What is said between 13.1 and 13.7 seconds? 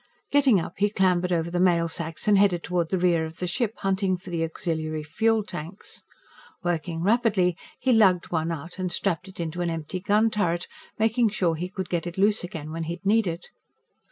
it.